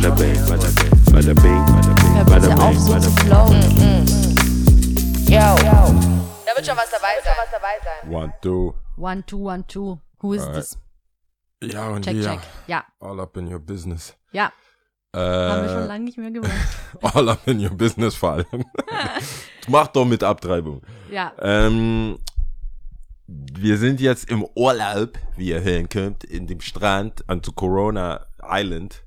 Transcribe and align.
bada 0.00 0.14
bing, 0.14 0.38
bada 0.46 0.68
bing, 0.78 0.90
bada 1.12 1.34
bing, 1.34 1.64
bada 1.66 1.94
bing, 1.94 2.26
bada 2.26 2.48
bitte 2.48 2.62
auf, 2.62 2.70
bing, 2.70 2.78
so 2.80 2.92
bada 2.92 3.00
zu 3.02 3.10
bing. 3.14 3.26
flowen. 3.26 3.62
Yo. 5.26 5.38
Da 6.46 6.54
wird 6.56 6.66
schon 6.66 6.76
was 6.76 6.90
dabei 6.90 7.14
sein. 7.24 8.12
One, 8.12 8.32
two. 8.40 8.74
One, 8.96 9.22
two, 9.26 9.38
one, 9.38 9.64
two. 9.66 9.98
Who 10.20 10.34
is 10.34 10.42
Alright. 10.42 10.56
this? 10.56 10.78
Ja, 11.62 11.88
und 11.88 12.04
Check, 12.04 12.16
ja. 12.16 12.34
check. 12.34 12.40
Ja, 12.66 12.84
All 13.00 13.20
up 13.20 13.36
in 13.36 13.52
your 13.52 13.58
business. 13.58 14.14
ja. 14.32 14.52
Haben 15.14 15.62
wir 15.62 15.68
schon 15.70 15.82
Äh, 15.82 15.86
lange 15.86 16.04
nicht 16.04 16.18
mehr 16.18 16.30
gemacht. 16.30 16.52
all 17.02 17.28
up 17.30 17.46
in 17.48 17.58
your 17.60 17.70
business 17.74 18.14
vor 18.14 18.32
allem. 18.32 18.46
Mach 19.68 19.88
doch 19.88 20.04
mit 20.04 20.22
Abtreibung. 20.22 20.82
Ja. 21.10 21.32
Ähm, 21.40 22.18
wir 23.26 23.78
sind 23.78 24.00
jetzt 24.00 24.30
im 24.30 24.46
Urlaub, 24.54 25.18
wie 25.36 25.48
ihr 25.48 25.62
hören 25.62 25.88
könnt, 25.88 26.24
in 26.24 26.46
dem 26.46 26.60
Strand 26.60 27.24
an 27.28 27.42
zu 27.42 27.52
Corona 27.52 28.26
Island. 28.42 29.02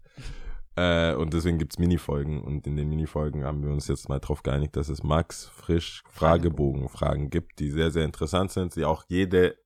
Äh, 0.76 1.14
und 1.16 1.34
deswegen 1.34 1.58
gibt's 1.58 1.80
Minifolgen. 1.80 2.42
Und 2.42 2.66
in 2.66 2.76
den 2.78 2.88
Minifolgen 2.90 3.44
haben 3.44 3.64
wir 3.64 3.72
uns 3.72 3.88
jetzt 3.88 4.08
mal 4.10 4.20
drauf 4.20 4.42
geeinigt, 4.44 4.76
dass 4.76 4.90
es 4.90 5.04
Max 5.04 5.46
frisch 5.46 6.04
Fragebogen-Fragen 6.10 7.30
gibt, 7.30 7.60
die 7.60 7.70
sehr, 7.70 7.92
sehr 7.92 8.06
interessant 8.06 8.52
sind, 8.52 8.76
die 8.76 8.86
auch 8.86 9.04
jede 9.08 9.58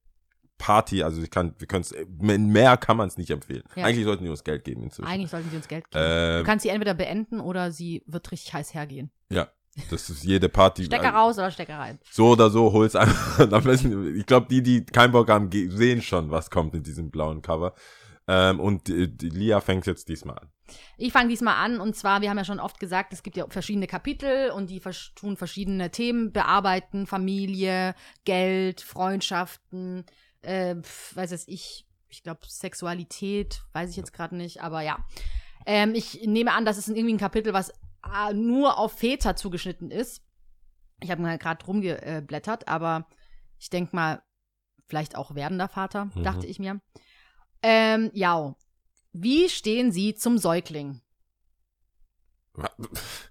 Party, 0.57 1.03
also 1.03 1.21
ich 1.21 1.29
kann, 1.29 1.53
wir 1.59 1.67
können 1.67 1.81
es, 1.81 1.93
mehr 2.19 2.77
kann 2.77 2.97
man 2.97 3.07
es 3.07 3.17
nicht 3.17 3.29
empfehlen. 3.29 3.63
Ja. 3.75 3.85
Eigentlich 3.85 4.05
sollten 4.05 4.23
die 4.23 4.29
uns 4.29 4.43
Geld 4.43 4.63
geben 4.63 4.83
inzwischen. 4.83 5.07
Eigentlich 5.07 5.29
sollten 5.29 5.49
sie 5.49 5.57
uns 5.57 5.67
Geld 5.67 5.89
geben. 5.91 6.05
Ähm, 6.07 6.37
du 6.39 6.43
kannst 6.45 6.63
sie 6.63 6.69
entweder 6.69 6.93
beenden 6.93 7.39
oder 7.39 7.71
sie 7.71 8.03
wird 8.07 8.31
richtig 8.31 8.53
heiß 8.53 8.73
hergehen. 8.73 9.11
ja, 9.29 9.49
das 9.89 10.09
ist 10.09 10.23
jede 10.23 10.47
Party. 10.47 10.85
Stecker 10.85 11.07
also, 11.13 11.17
raus 11.17 11.37
oder 11.37 11.51
Stecker 11.51 11.77
rein. 11.77 11.99
So 12.09 12.29
oder 12.29 12.49
so, 12.49 12.71
hol's 12.71 12.95
einfach. 12.95 13.39
Am 13.51 13.63
besten- 13.63 14.15
ich 14.15 14.25
glaube, 14.25 14.47
die, 14.49 14.63
die 14.63 14.85
keinen 14.85 15.11
Bock 15.11 15.29
haben, 15.29 15.49
sehen 15.51 16.01
schon, 16.01 16.31
was 16.31 16.49
kommt 16.49 16.73
in 16.73 16.83
diesem 16.83 17.11
blauen 17.11 17.41
Cover. 17.41 17.73
Ähm, 18.27 18.59
und 18.61 18.87
die, 18.87 19.15
die 19.15 19.29
Lia 19.29 19.59
fängt 19.59 19.85
jetzt 19.85 20.07
diesmal 20.07 20.39
an. 20.39 20.49
Ich 20.97 21.11
fange 21.11 21.29
diesmal 21.29 21.55
an 21.55 21.79
und 21.79 21.95
zwar, 21.95 22.21
wir 22.21 22.29
haben 22.29 22.37
ja 22.37 22.45
schon 22.45 22.59
oft 22.59 22.79
gesagt, 22.79 23.13
es 23.13 23.21
gibt 23.23 23.37
ja 23.37 23.45
verschiedene 23.49 23.87
Kapitel 23.87 24.49
und 24.51 24.69
die 24.69 24.79
vers- 24.79 25.11
tun 25.15 25.37
verschiedene 25.37 25.91
Themen 25.91 26.31
bearbeiten, 26.31 27.05
Familie, 27.07 27.95
Geld, 28.23 28.81
Freundschaften, 28.81 30.05
äh, 30.41 30.75
weiß 31.13 31.31
es 31.31 31.47
ich, 31.47 31.85
ich 32.09 32.23
glaube 32.23 32.41
Sexualität, 32.47 33.61
weiß 33.73 33.89
ich 33.91 33.97
jetzt 33.97 34.13
gerade 34.13 34.35
nicht, 34.35 34.61
aber 34.61 34.81
ja. 34.81 34.97
Ähm, 35.65 35.95
ich 35.95 36.25
nehme 36.25 36.53
an, 36.53 36.65
das 36.65 36.77
ist 36.77 36.87
irgendwie 36.89 37.13
ein 37.13 37.19
Kapitel, 37.19 37.53
was 37.53 37.69
äh, 37.69 38.33
nur 38.33 38.77
auf 38.77 38.93
Väter 38.93 39.35
zugeschnitten 39.35 39.91
ist. 39.91 40.23
Ich 41.01 41.11
habe 41.11 41.21
mal 41.21 41.37
gerade 41.37 41.65
rumgeblättert, 41.65 42.67
aber 42.67 43.07
ich 43.59 43.69
denke 43.69 43.95
mal, 43.95 44.21
vielleicht 44.87 45.15
auch 45.15 45.35
werdender 45.35 45.67
Vater, 45.67 46.05
Mhm. 46.13 46.23
dachte 46.23 46.45
ich 46.47 46.59
mir. 46.59 46.79
Ähm, 47.61 48.11
ja. 48.13 48.55
Wie 49.17 49.47
stehen 49.47 49.93
Sie 49.93 50.13
zum 50.13 50.37
Säugling? 50.37 50.99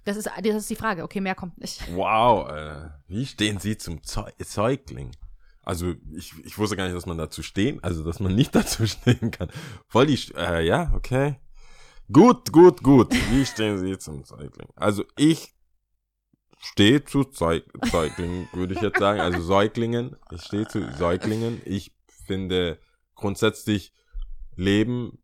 Das 0.04 0.16
ist, 0.16 0.30
das 0.42 0.56
ist 0.56 0.70
die 0.70 0.76
Frage. 0.76 1.02
Okay, 1.02 1.20
mehr 1.20 1.34
kommt 1.34 1.58
nicht. 1.58 1.82
Wow, 1.94 2.48
äh, 2.50 2.88
wie 3.06 3.26
stehen 3.26 3.58
Sie 3.58 3.76
zum 3.76 4.02
Zeu 4.02 4.30
Säugling? 4.38 5.10
Also 5.60 5.94
ich, 6.14 6.32
ich 6.42 6.56
wusste 6.56 6.76
gar 6.76 6.84
nicht, 6.84 6.96
dass 6.96 7.04
man 7.04 7.18
dazu 7.18 7.42
stehen, 7.42 7.84
also 7.84 8.02
dass 8.02 8.18
man 8.18 8.34
nicht 8.34 8.54
dazu 8.54 8.86
stehen 8.86 9.30
kann. 9.30 9.50
Voll 9.86 10.06
die, 10.06 10.18
äh, 10.34 10.66
ja, 10.66 10.90
okay. 10.94 11.36
Gut, 12.10 12.50
gut, 12.50 12.82
gut. 12.82 13.12
Wie 13.30 13.44
stehen 13.44 13.78
Sie 13.78 13.98
zum 13.98 14.24
Säugling? 14.24 14.68
Also 14.76 15.04
ich 15.16 15.54
stehe 16.60 17.04
zu 17.04 17.24
Zeug 17.24 17.64
Säuglingen, 17.90 18.48
würde 18.54 18.72
ich 18.72 18.80
jetzt 18.80 18.98
sagen. 18.98 19.20
Also 19.20 19.42
Säuglingen. 19.42 20.16
Ich 20.30 20.44
stehe 20.44 20.66
zu 20.66 20.90
Säuglingen. 20.94 21.60
Ich 21.66 21.94
finde 22.26 22.78
grundsätzlich 23.14 23.92
Leben, 24.56 25.18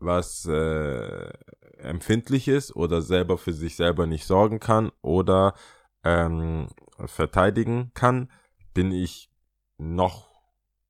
was 0.00 0.46
äh, 0.46 1.30
empfindlich 1.78 2.48
ist 2.48 2.74
oder 2.74 3.02
selber 3.02 3.38
für 3.38 3.52
sich 3.52 3.76
selber 3.76 4.06
nicht 4.06 4.26
sorgen 4.26 4.60
kann 4.60 4.90
oder 5.02 5.54
ähm, 6.04 6.68
verteidigen 7.06 7.92
kann, 7.94 8.30
bin 8.74 8.92
ich 8.92 9.30
noch 9.78 10.30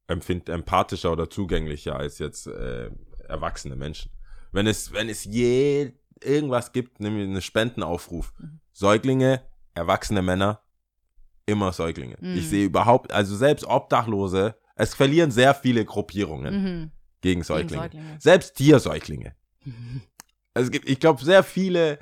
empfind 0.07 0.49
empathischer 0.49 1.13
oder 1.13 1.31
zugänglicher 1.31 1.97
als 1.97 2.19
jetzt 2.19 2.47
äh, 2.47 2.91
erwachsene 3.29 3.77
Menschen. 3.77 4.11
Wenn 4.53 4.67
es, 4.67 4.93
wenn 4.93 5.09
es 5.09 5.25
je 5.25 5.93
irgendwas 6.23 6.73
gibt, 6.73 7.01
nämlich 7.01 7.25
einen 7.25 7.41
Spendenaufruf, 7.41 8.33
Säuglinge, 8.73 9.43
erwachsene 9.75 10.23
Männer, 10.23 10.61
immer 11.47 11.73
Säuglinge. 11.73 12.17
Mhm. 12.21 12.37
Ich 12.37 12.49
sehe 12.49 12.67
überhaupt, 12.67 13.13
also 13.13 13.37
selbst 13.37 13.65
Obdachlose, 13.65 14.57
es 14.75 14.95
verlieren 14.95 15.31
sehr 15.31 15.55
viele 15.55 15.85
Gruppierungen 15.85 16.63
Mhm. 16.63 16.91
Gegen 17.21 17.43
Säuglinge. 17.43 17.83
Säuglinge. 17.83 18.17
Selbst 18.19 18.55
Tiersäuglinge. 18.57 19.35
Es 20.53 20.73
gibt, 20.73 20.89
ich 20.89 20.99
glaube, 20.99 21.25
sehr 21.25 21.45
viele 21.45 22.01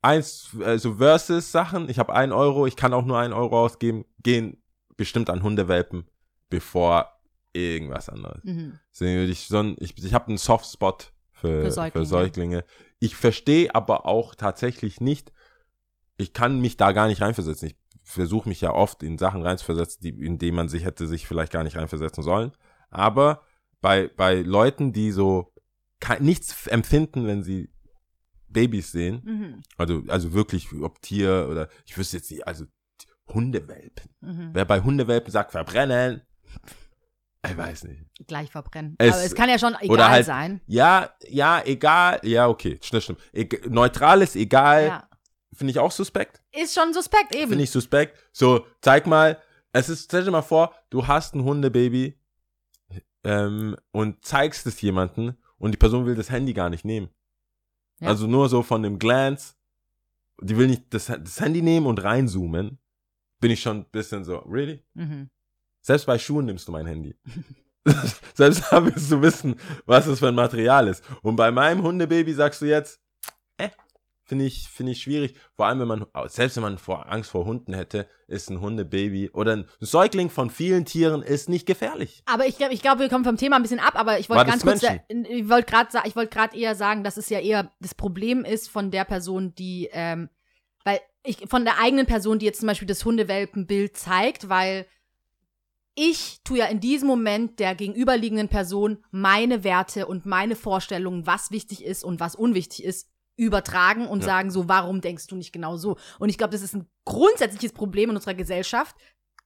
eins, 0.00 0.56
also 0.64 0.94
Versus-Sachen. 0.94 1.90
Ich 1.90 1.98
habe 1.98 2.14
einen 2.14 2.32
Euro, 2.32 2.66
ich 2.66 2.76
kann 2.76 2.94
auch 2.94 3.04
nur 3.04 3.18
einen 3.18 3.34
Euro 3.34 3.62
ausgeben, 3.62 4.06
gehen 4.22 4.62
bestimmt 4.96 5.28
an 5.28 5.42
Hundewelpen, 5.42 6.06
bevor 6.48 7.10
irgendwas 7.52 8.08
anderes. 8.08 8.42
Mhm. 8.42 8.78
Deswegen 8.92 9.18
würde 9.20 9.32
ich 9.32 9.46
so 9.46 9.58
ein, 9.58 9.76
ich, 9.78 10.02
ich 10.02 10.14
habe 10.14 10.28
einen 10.28 10.38
Softspot 10.38 11.12
für, 11.32 11.48
Für 11.48 11.64
für, 11.64 11.70
Säuglinge. 11.72 12.06
Säuglinge. 12.06 12.64
Ich 13.00 13.16
verstehe 13.16 13.74
aber 13.74 14.06
auch 14.06 14.34
tatsächlich 14.34 15.00
nicht, 15.00 15.32
ich 16.16 16.32
kann 16.32 16.60
mich 16.60 16.76
da 16.76 16.92
gar 16.92 17.08
nicht 17.08 17.20
reinversetzen. 17.20 17.68
Ich 17.68 17.76
versuche 18.02 18.48
mich 18.48 18.60
ja 18.60 18.72
oft 18.72 19.02
in 19.02 19.18
Sachen 19.18 19.42
reinzuversetzen, 19.42 20.00
die, 20.02 20.24
in 20.24 20.38
denen 20.38 20.56
man 20.56 20.68
sich 20.68 20.84
hätte 20.84 21.06
sich 21.06 21.26
vielleicht 21.26 21.52
gar 21.52 21.64
nicht 21.64 21.76
reinversetzen 21.76 22.22
sollen. 22.22 22.52
Aber 22.90 23.42
bei, 23.84 24.08
bei 24.08 24.36
Leuten, 24.40 24.92
die 24.94 25.12
so 25.12 25.52
nichts 26.20 26.66
empfinden, 26.68 27.26
wenn 27.26 27.42
sie 27.42 27.68
Babys 28.48 28.92
sehen, 28.92 29.20
Mhm. 29.24 29.62
also, 29.76 30.02
also 30.08 30.32
wirklich, 30.32 30.72
ob 30.72 31.02
Tier 31.02 31.48
oder, 31.50 31.68
ich 31.84 31.96
wüsste 31.98 32.16
jetzt 32.16 32.30
nicht, 32.30 32.46
also 32.46 32.64
Hundewelpen. 33.28 34.10
Mhm. 34.20 34.50
Wer 34.54 34.64
bei 34.64 34.80
Hundewelpen 34.82 35.30
sagt, 35.30 35.50
verbrennen, 35.52 36.22
ich 37.46 37.56
weiß 37.56 37.84
nicht. 37.84 38.02
Gleich 38.26 38.50
verbrennen. 38.50 38.94
Es- 38.98 39.14
Aber 39.14 39.22
es 39.24 39.34
kann 39.34 39.50
ja 39.50 39.58
schon 39.58 39.74
egal 39.80 40.08
halt- 40.10 40.26
sein. 40.26 40.60
Ja, 40.66 41.10
ja, 41.28 41.62
egal, 41.64 42.20
ja, 42.22 42.48
okay, 42.48 42.78
stimmt, 42.82 43.02
stimmt. 43.02 43.20
Eg 43.32 43.70
neutral 43.70 44.22
ist 44.22 44.34
egal, 44.36 44.86
Ja. 44.86 45.08
finde 45.52 45.72
ich 45.72 45.78
auch 45.78 45.90
suspekt. 45.92 46.40
Ist 46.52 46.74
schon 46.74 46.94
suspekt 46.94 47.34
eben. 47.34 47.48
Finde 47.48 47.64
ich 47.64 47.70
suspekt. 47.70 48.16
So, 48.32 48.66
zeig 48.80 49.06
mal, 49.06 49.38
es 49.72 49.88
ist, 49.90 50.04
stell 50.04 50.24
dir 50.24 50.30
mal 50.30 50.40
vor, 50.42 50.74
du 50.88 51.06
hast 51.06 51.34
ein 51.34 51.44
Hundebaby 51.44 52.18
ähm, 53.24 53.76
und 53.92 54.24
zeigst 54.24 54.66
es 54.66 54.80
jemanden 54.80 55.36
und 55.58 55.72
die 55.72 55.78
Person 55.78 56.06
will 56.06 56.14
das 56.14 56.30
Handy 56.30 56.52
gar 56.52 56.70
nicht 56.70 56.84
nehmen. 56.84 57.08
Ja. 58.00 58.08
Also 58.08 58.26
nur 58.26 58.48
so 58.48 58.62
von 58.62 58.82
dem 58.82 58.98
Glance, 58.98 59.54
die 60.40 60.56
will 60.56 60.66
nicht 60.66 60.82
das, 60.90 61.06
das 61.06 61.40
Handy 61.40 61.62
nehmen 61.62 61.86
und 61.86 62.02
reinzoomen, 62.02 62.78
bin 63.40 63.50
ich 63.50 63.60
schon 63.60 63.78
ein 63.78 63.86
bisschen 63.90 64.24
so, 64.24 64.38
really? 64.38 64.82
Mhm. 64.94 65.30
Selbst 65.80 66.06
bei 66.06 66.18
Schuhen 66.18 66.46
nimmst 66.46 66.66
du 66.68 66.72
mein 66.72 66.86
Handy. 66.86 67.14
Selbst 68.34 68.64
da 68.70 68.84
willst 68.84 69.10
du 69.10 69.20
wissen, 69.20 69.56
was 69.84 70.06
es 70.06 70.18
für 70.18 70.28
ein 70.28 70.34
Material 70.34 70.88
ist. 70.88 71.04
Und 71.22 71.36
bei 71.36 71.50
meinem 71.50 71.82
Hundebaby 71.82 72.32
sagst 72.32 72.62
du 72.62 72.66
jetzt, 72.66 73.00
äh, 73.58 73.68
finde 74.24 74.46
ich, 74.46 74.68
finde 74.68 74.92
ich 74.92 75.02
schwierig. 75.02 75.34
Vor 75.54 75.66
allem, 75.66 75.80
wenn 75.80 75.88
man, 75.88 76.06
selbst 76.26 76.56
wenn 76.56 76.62
man 76.62 76.78
vor 76.78 77.10
Angst 77.10 77.30
vor 77.30 77.44
Hunden 77.44 77.74
hätte, 77.74 78.08
ist 78.26 78.50
ein 78.50 78.60
Hundebaby 78.60 79.30
oder 79.30 79.56
ein 79.56 79.68
Säugling 79.80 80.30
von 80.30 80.50
vielen 80.50 80.84
Tieren 80.84 81.22
ist 81.22 81.48
nicht 81.48 81.66
gefährlich. 81.66 82.22
Aber 82.26 82.46
ich 82.46 82.56
glaube, 82.56 82.72
ich 82.72 82.82
glaub, 82.82 82.98
wir 82.98 83.08
kommen 83.08 83.24
vom 83.24 83.36
Thema 83.36 83.56
ein 83.56 83.62
bisschen 83.62 83.80
ab, 83.80 83.94
aber 83.96 84.18
ich 84.18 84.30
wollte 84.30 84.46
ganz 84.46 84.62
kurz, 84.62 84.82
Menschen? 84.82 85.26
ich 85.26 85.48
wollte 85.48 85.70
gerade 85.70 85.88
ich 86.06 86.16
wollte 86.16 86.34
gerade 86.34 86.56
eher 86.56 86.74
sagen, 86.74 87.04
dass 87.04 87.16
es 87.16 87.28
ja 87.28 87.38
eher 87.38 87.70
das 87.80 87.94
Problem 87.94 88.44
ist 88.44 88.70
von 88.70 88.90
der 88.90 89.04
Person, 89.04 89.54
die, 89.54 89.90
ähm, 89.92 90.30
weil 90.84 91.00
ich, 91.22 91.38
von 91.48 91.64
der 91.64 91.78
eigenen 91.78 92.06
Person, 92.06 92.38
die 92.38 92.46
jetzt 92.46 92.60
zum 92.60 92.66
Beispiel 92.66 92.88
das 92.88 93.04
Hundewelpenbild 93.04 93.96
zeigt, 93.96 94.48
weil 94.48 94.86
ich 95.94 96.40
tue 96.44 96.58
ja 96.58 96.66
in 96.66 96.80
diesem 96.80 97.06
Moment 97.06 97.60
der 97.60 97.74
gegenüberliegenden 97.74 98.48
Person 98.48 99.04
meine 99.10 99.62
Werte 99.62 100.06
und 100.06 100.26
meine 100.26 100.56
Vorstellungen, 100.56 101.26
was 101.26 101.50
wichtig 101.50 101.84
ist 101.84 102.04
und 102.04 102.20
was 102.20 102.34
unwichtig 102.34 102.84
ist, 102.84 103.08
übertragen 103.36 104.06
und 104.06 104.20
Ja. 104.20 104.26
sagen 104.26 104.50
so, 104.50 104.68
warum 104.68 105.00
denkst 105.00 105.26
du 105.26 105.36
nicht 105.36 105.52
genau 105.52 105.76
so? 105.76 105.96
Und 106.18 106.28
ich 106.28 106.38
glaube, 106.38 106.52
das 106.52 106.62
ist 106.62 106.74
ein 106.74 106.88
grundsätzliches 107.04 107.72
Problem 107.72 108.10
in 108.10 108.16
unserer 108.16 108.34
Gesellschaft, 108.34 108.96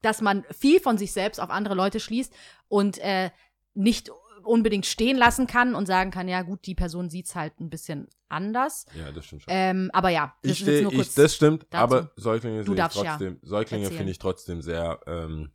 dass 0.03 0.21
man 0.21 0.45
viel 0.51 0.81
von 0.81 0.99
sich 0.99 1.13
selbst 1.13 1.41
auf 1.41 1.51
andere 1.51 1.75
Leute 1.75 2.01
schließt 2.01 2.33
und 2.69 2.99
äh, 2.99 3.31
nicht 3.75 4.11
unbedingt 4.45 4.87
stehen 4.87 5.17
lassen 5.17 5.47
kann 5.47 5.75
und 5.75 5.87
sagen 5.87 6.11
kann, 6.11 6.29
ja 6.29 6.43
gut, 6.43 6.67
die 6.67 6.75
Person 6.75 7.11
sieht's 7.11 7.35
halt 7.35 7.59
ein 7.61 7.71
bisschen 7.71 8.09
anders. 8.29 8.87
Ja, 8.95 9.11
das 9.13 9.27
stimmt 9.27 9.43
schon. 9.43 9.53
Ähm, 9.55 9.91
aber 9.93 10.11
ja, 10.11 10.35
das 10.43 10.61
ich 10.61 10.85
kurz. 10.85 11.09
ich, 11.09 11.15
das 11.15 11.35
stimmt, 11.35 11.67
dazu. 11.71 11.83
aber 11.83 12.13
Säuglinge 12.17 12.65
Du 12.65 12.75
darfst 12.75 12.99
ja 12.99 13.11
trotzdem, 13.11 13.39
Säuglinge 13.43 13.85
erzählen. 13.85 13.99
finde 13.99 14.13
ich 14.13 14.19
trotzdem 14.19 14.63
sehr, 14.63 15.01
ähm, 15.07 15.51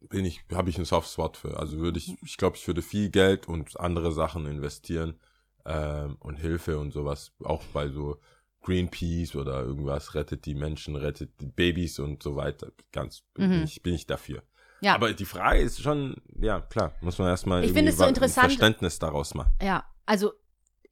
bin 0.00 0.24
ich, 0.24 0.44
habe 0.52 0.70
ich 0.70 0.76
einen 0.76 0.84
Softspot 0.84 1.36
für. 1.36 1.58
Also 1.58 1.78
würde 1.78 1.98
ich, 1.98 2.16
ich 2.22 2.36
glaube, 2.36 2.56
ich 2.56 2.66
würde 2.66 2.82
viel 2.82 3.10
Geld 3.10 3.48
und 3.48 3.80
andere 3.80 4.12
Sachen 4.12 4.46
investieren 4.46 5.18
ähm, 5.66 6.16
und 6.20 6.36
Hilfe 6.36 6.78
und 6.78 6.92
sowas, 6.92 7.32
auch 7.42 7.62
bei 7.72 7.88
so 7.88 8.18
Greenpeace 8.62 9.36
oder 9.36 9.60
irgendwas, 9.62 10.14
rettet 10.14 10.46
die 10.46 10.54
Menschen, 10.54 10.96
rettet 10.96 11.38
die 11.40 11.46
Babys 11.46 11.98
und 11.98 12.22
so 12.22 12.36
weiter. 12.36 12.72
Ganz 12.92 13.22
bin, 13.34 13.58
Mhm. 13.58 13.62
ich, 13.64 13.82
bin 13.82 13.94
ich 13.94 14.06
dafür. 14.06 14.42
ja, 14.80 14.94
Aber 14.94 15.12
die 15.12 15.24
Frage 15.26 15.60
ist 15.60 15.80
schon, 15.82 16.16
ja 16.40 16.60
klar, 16.60 16.92
muss 17.00 17.18
man 17.18 17.28
erstmal 17.28 17.60
Ich 17.60 17.66
irgendwie 17.70 17.78
finde 17.78 17.92
es 17.92 17.98
so 17.98 18.04
interessant- 18.06 18.52
Verständnis 18.52 18.98
daraus 18.98 19.34
machen. 19.34 19.52
ja, 19.60 19.84
also 20.06 20.32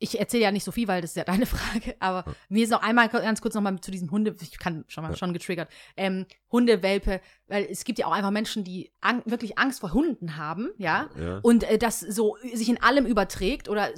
ich 0.03 0.19
erzähle 0.19 0.43
ja 0.43 0.51
nicht 0.51 0.65
so 0.65 0.73
viel, 0.73 0.89
weil 0.89 1.01
das 1.01 1.13
ist 1.13 1.17
ja 1.17 1.25
deine 1.25 1.47
Frage, 1.47 1.95
aber 2.01 2.25
mir 2.49 2.65
ist 2.65 2.71
noch 2.71 2.83
einmal 2.83 3.09
ganz 3.09 3.41
kurz 3.41 3.55
noch 3.55 3.63
mal 3.63 3.81
zu 3.81 3.91
diesem 3.91 4.11
Hunde, 4.11 4.35
ich 4.41 4.59
kann 4.59 4.85
schon 4.89 5.05
mal 5.05 5.17
schon 5.17 5.33
getriggert, 5.33 5.71
ähm, 5.97 6.27
Hundewelpe, 6.51 7.21
weil 7.47 7.67
es 7.71 7.85
gibt 7.85 7.99
ja 7.99 8.07
auch 8.07 8.13
einfach 8.13 8.31
Menschen, 8.31 8.65
die 8.65 8.93
ang 9.01 9.23
wirklich 9.25 9.59
Angst 9.59 9.81
vor 9.81 9.93
Hunden 9.93 10.37
haben, 10.37 10.71
ja, 10.77 11.09
Ja. 11.19 11.39
und 11.43 11.65
äh, 11.65 11.79
das 11.79 12.01
so 12.01 12.37
sich 12.53 12.69
in 12.69 12.83
allem 12.83 13.07
überträgt 13.07 13.69
oder 13.69 13.91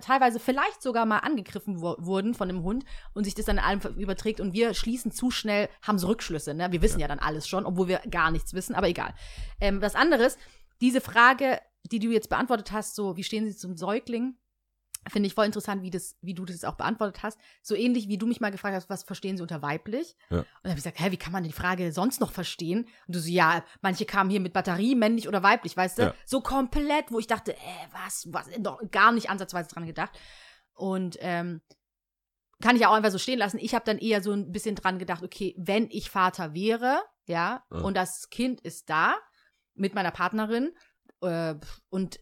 teilweise 0.00 0.40
vielleicht 0.40 0.82
sogar 0.82 1.06
mal 1.06 1.18
angegriffen 1.18 1.80
wo 1.80 1.94
wurden 1.98 2.34
von 2.34 2.48
einem 2.48 2.62
Hund 2.62 2.84
und 3.14 3.24
sich 3.24 3.34
das 3.34 3.46
dann 3.46 3.58
in 3.58 3.62
allem 3.64 3.80
überträgt 3.96 4.40
und 4.40 4.52
wir 4.52 4.74
schließen 4.74 5.12
zu 5.12 5.30
schnell, 5.30 5.68
haben 5.82 5.98
so 5.98 6.08
Rückschlüsse, 6.08 6.54
ne? 6.54 6.72
Wir 6.72 6.82
wissen 6.82 6.98
ja, 6.98 7.08
dann 7.08 7.18
alles 7.20 7.46
schon, 7.48 7.64
obwohl 7.64 7.88
wir 7.88 8.00
gar 8.10 8.30
nichts 8.30 8.54
wissen, 8.54 8.74
aber 8.74 8.88
egal. 8.88 9.14
Ähm, 9.60 9.80
was 9.80 9.94
anderes, 9.94 10.36
diese 10.80 11.00
Frage, 11.00 11.60
die 11.90 11.98
du 11.98 12.08
jetzt 12.10 12.28
beantwortet 12.28 12.72
hast, 12.72 12.96
so, 12.96 13.16
wie 13.16 13.22
stehen 13.24 13.46
sie 13.46 13.56
zum 13.56 13.76
Säugling? 13.76 14.36
Finde 15.10 15.26
ich 15.26 15.34
voll 15.34 15.44
interessant, 15.46 15.82
wie, 15.82 15.90
das, 15.90 16.16
wie 16.22 16.34
du 16.34 16.44
das 16.44 16.64
auch 16.64 16.76
beantwortet 16.76 17.22
hast. 17.22 17.38
So 17.62 17.74
ähnlich 17.74 18.08
wie 18.08 18.16
du 18.18 18.26
mich 18.26 18.40
mal 18.40 18.50
gefragt 18.50 18.74
hast, 18.74 18.88
was 18.88 19.02
verstehen 19.02 19.36
sie 19.36 19.42
unter 19.42 19.60
weiblich? 19.62 20.16
Ja. 20.30 20.38
Und 20.38 20.46
dann 20.62 20.70
habe 20.70 20.78
ich 20.78 20.84
gesagt, 20.84 21.00
hä, 21.00 21.10
wie 21.10 21.16
kann 21.16 21.32
man 21.32 21.44
die 21.44 21.52
Frage 21.52 21.92
sonst 21.92 22.20
noch 22.20 22.32
verstehen? 22.32 22.88
Und 23.06 23.14
du 23.14 23.20
so, 23.20 23.28
ja, 23.28 23.64
manche 23.82 24.06
kamen 24.06 24.30
hier 24.30 24.40
mit 24.40 24.52
Batterie, 24.52 24.94
männlich 24.94 25.28
oder 25.28 25.42
weiblich, 25.42 25.76
weißt 25.76 25.98
du? 25.98 26.02
Ja. 26.02 26.14
So 26.24 26.40
komplett, 26.40 27.10
wo 27.12 27.18
ich 27.18 27.26
dachte, 27.26 27.54
äh, 27.54 27.58
was, 27.92 28.32
was, 28.32 28.48
doch 28.58 28.80
gar 28.90 29.12
nicht 29.12 29.28
ansatzweise 29.30 29.68
dran 29.68 29.86
gedacht. 29.86 30.18
Und 30.72 31.18
ähm, 31.20 31.60
kann 32.62 32.76
ich 32.76 32.82
ja 32.82 32.88
auch 32.88 32.94
einfach 32.94 33.10
so 33.10 33.18
stehen 33.18 33.38
lassen. 33.38 33.58
Ich 33.60 33.74
habe 33.74 33.84
dann 33.84 33.98
eher 33.98 34.22
so 34.22 34.32
ein 34.32 34.52
bisschen 34.52 34.74
dran 34.74 34.98
gedacht, 34.98 35.22
okay, 35.22 35.54
wenn 35.58 35.88
ich 35.90 36.08
Vater 36.08 36.54
wäre, 36.54 37.02
ja, 37.26 37.62
Ja. 37.70 37.78
und 37.80 37.94
das 37.96 38.30
Kind 38.30 38.60
ist 38.62 38.88
da 38.88 39.16
mit 39.74 39.94
meiner 39.94 40.10
Partnerin 40.12 40.72
äh, 41.20 41.54
und 41.90 42.20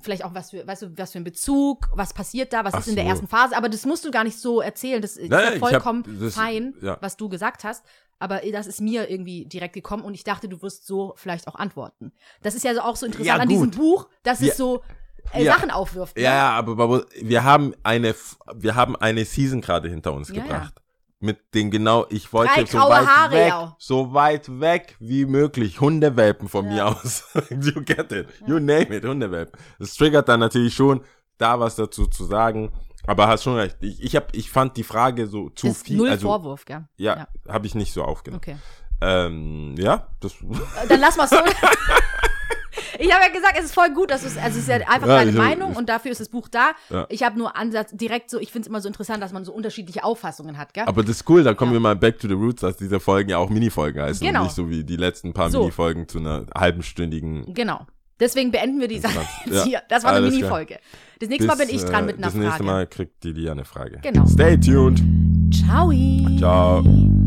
vielleicht 0.00 0.24
auch 0.24 0.34
was 0.34 0.50
für, 0.50 0.66
weißt 0.66 0.82
du, 0.82 0.98
was 0.98 1.12
für 1.12 1.18
ein 1.18 1.24
Bezug, 1.24 1.88
was 1.94 2.12
passiert 2.14 2.52
da, 2.52 2.64
was 2.64 2.74
Ach 2.74 2.80
ist 2.80 2.88
in 2.88 2.96
der 2.96 3.04
so. 3.04 3.10
ersten 3.10 3.28
Phase, 3.28 3.56
aber 3.56 3.68
das 3.68 3.84
musst 3.86 4.04
du 4.04 4.10
gar 4.10 4.24
nicht 4.24 4.38
so 4.38 4.60
erzählen, 4.60 5.00
das 5.02 5.16
ist 5.16 5.30
Nein, 5.30 5.40
ja 5.44 5.52
ich 5.54 5.62
hab- 5.62 5.68
vollkommen 5.70 6.18
das- 6.20 6.34
fein, 6.34 6.74
ja. 6.82 6.98
was 7.00 7.16
du 7.16 7.28
gesagt 7.28 7.64
hast, 7.64 7.84
aber 8.18 8.40
das 8.52 8.66
ist 8.66 8.80
mir 8.80 9.10
irgendwie 9.10 9.46
direkt 9.46 9.74
gekommen 9.74 10.04
und 10.04 10.14
ich 10.14 10.24
dachte, 10.24 10.48
du 10.48 10.62
wirst 10.62 10.86
so 10.86 11.12
vielleicht 11.16 11.48
auch 11.48 11.56
antworten. 11.56 12.12
Das 12.42 12.54
ist 12.54 12.64
ja 12.64 12.72
auch 12.84 12.96
so 12.96 13.06
interessant 13.06 13.26
Ja, 13.26 13.36
an 13.42 13.48
diesem. 13.48 13.70
Buch, 13.72 14.08
dass 14.22 14.40
es 14.42 14.56
so 14.56 14.82
äh. 15.32 15.44
Sachen 15.44 15.70
aufwirft. 15.70 16.16
Ne? 16.16 16.22
Ja, 16.24 16.50
aber 16.50 17.04
wir 17.20 17.44
haben 17.44 17.74
eine, 17.82 18.14
wir 18.54 18.74
haben 18.74 18.96
eine 18.96 19.24
Season 19.24 19.60
gerade 19.60 19.88
hinter 19.88 20.12
uns 20.12 20.32
gebracht. 20.32 20.81
Mit 21.24 21.54
den 21.54 21.70
genau, 21.70 22.04
ich 22.10 22.32
wollte 22.32 22.52
Drei 22.52 22.66
so 22.66 22.78
weit 22.80 23.06
Haare, 23.06 23.32
weg, 23.32 23.52
so 23.78 24.12
weit 24.12 24.60
weg 24.60 24.96
wie 24.98 25.24
möglich 25.24 25.80
Hundewelpen 25.80 26.48
von 26.48 26.66
Ja. 26.66 26.70
mir 26.72 26.86
aus. 26.88 27.24
you 27.50 27.80
get 27.84 28.10
it, 28.10 28.26
you 28.46 28.58
name 28.58 28.94
it, 28.96 29.04
Hundewelpen. 29.04 29.58
Das 29.78 29.94
triggert 29.94 30.28
dann 30.28 30.40
natürlich 30.40 30.74
schon, 30.74 31.02
da 31.38 31.60
was 31.60 31.76
dazu 31.76 32.06
zu 32.08 32.24
sagen. 32.24 32.72
Aber 33.06 33.28
hast 33.28 33.44
schon 33.44 33.54
recht. 33.56 33.76
Ich, 33.80 34.02
ich 34.02 34.16
hab, 34.16 34.34
ich 34.34 34.50
fand 34.50 34.76
die 34.76 34.82
Frage 34.84 35.26
so 35.28 35.48
zu 35.50 35.68
ist 35.68 35.86
viel. 35.86 35.96
null 35.96 36.10
also, 36.10 36.26
Vorwurf, 36.26 36.64
gell? 36.64 36.86
ja, 36.96 37.16
Ja. 37.16 37.52
habe 37.52 37.66
ich 37.68 37.74
nicht 37.76 37.92
so 37.92 38.02
aufgenommen. 38.04 38.40
Okay. 38.44 38.56
Ähm, 39.00 39.74
ja, 39.78 40.08
das. 40.20 40.32
Äh, 40.34 40.88
Dann 40.88 41.00
lass 41.00 41.16
mal 41.16 41.26
so. 41.28 41.36
Ich 42.98 43.12
habe 43.12 43.24
ja 43.24 43.32
gesagt, 43.32 43.54
es 43.58 43.64
ist 43.66 43.74
voll 43.74 43.90
gut, 43.94 44.10
dass 44.10 44.24
es, 44.24 44.36
also 44.36 44.58
es 44.58 44.64
ist 44.64 44.68
ja 44.68 44.76
einfach 44.88 45.06
Ja, 45.08 45.16
deine 45.18 45.30
ich- 45.30 45.36
Meinung 45.36 45.74
und 45.76 45.88
dafür 45.88 46.10
ist 46.10 46.20
das 46.20 46.28
Buch 46.28 46.48
da. 46.48 46.72
Ja. 46.90 47.06
Ich 47.08 47.22
habe 47.22 47.38
nur 47.38 47.56
Ansatz 47.56 47.90
direkt 47.92 48.30
so, 48.30 48.38
ich 48.38 48.50
finde 48.52 48.62
es 48.66 48.68
immer 48.68 48.80
so 48.80 48.88
interessant, 48.88 49.22
dass 49.22 49.32
man 49.32 49.44
so 49.44 49.52
unterschiedliche 49.52 50.04
Auffassungen 50.04 50.58
hat, 50.58 50.74
gell? 50.74 50.84
Aber 50.86 51.02
das 51.02 51.16
ist 51.16 51.30
cool, 51.30 51.42
dann 51.42 51.56
kommen 51.56 51.72
Ja. 51.72 51.76
wir 51.76 51.80
mal 51.80 51.96
back 51.96 52.18
to 52.18 52.28
the 52.28 52.34
roots, 52.34 52.60
dass 52.62 52.76
diese 52.76 53.00
Folgen 53.00 53.30
ja 53.30 53.38
auch 53.38 53.50
Minifolgen 53.50 54.02
heißen 54.02 54.26
Genau. 54.26 54.40
und 54.40 54.46
nicht 54.46 54.56
so 54.56 54.68
wie 54.70 54.84
die 54.84 54.96
letzten 54.96 55.32
paar 55.32 55.50
So. 55.50 55.60
Minifolgen 55.60 56.08
zu 56.08 56.18
einer 56.18 56.46
halbenstündigen. 56.56 57.54
Genau. 57.54 57.86
Deswegen 58.20 58.52
beenden 58.52 58.78
wir 58.80 58.86
die 58.88 59.00
Sache 59.00 59.20
jetzt 59.46 59.64
hier. 59.64 59.82
Das 59.88 60.04
war 60.04 60.12
eine. 60.12 60.26
Minifolge. 60.30 60.78
Das 61.18 61.28
nächste 61.28 61.46
Mal 61.48 61.56
bin 61.56 61.68
ich 61.70 61.82
dran 61.82 62.04
äh, 62.04 62.06
mit 62.06 62.16
einer 62.18 62.26
Das 62.26 62.34
nächste 62.34 62.50
Frage. 62.58 62.64
Mal 62.64 62.86
kriegt 62.86 63.24
die 63.24 63.32
Lia 63.32 63.50
eine 63.52 63.64
Frage. 63.64 63.98
Genau. 64.02 64.26
Stay 64.26 64.56
tuned. 64.58 65.02
Ciao. 65.52 65.90
Ciao. 66.38 67.21